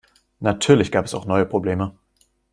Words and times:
Natürlich 0.39 0.91
gab 0.91 1.05
es 1.05 1.13
auch 1.13 1.25
neue 1.27 1.45
Probleme. 1.45 1.93